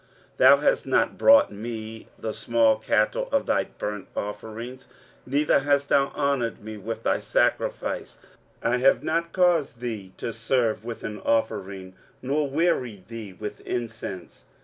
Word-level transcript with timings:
23:043:023 0.37 0.37
Thou 0.37 0.57
hast 0.57 0.87
not 0.87 1.17
brought 1.19 1.51
me 1.51 2.07
the 2.17 2.33
small 2.33 2.79
cattle 2.79 3.29
of 3.31 3.45
thy 3.45 3.65
burnt 3.65 4.07
offerings; 4.15 4.87
neither 5.27 5.59
hast 5.59 5.89
thou 5.89 6.07
honoured 6.15 6.59
me 6.63 6.75
with 6.75 7.03
thy 7.03 7.19
sacrifices. 7.19 8.17
I 8.63 8.77
have 8.77 9.03
not 9.03 9.31
caused 9.31 9.79
thee 9.79 10.13
to 10.17 10.33
serve 10.33 10.83
with 10.83 11.03
an 11.03 11.19
offering, 11.19 11.93
nor 12.23 12.49
wearied 12.49 13.09
thee 13.09 13.33
with 13.33 13.59
incense. 13.59 14.45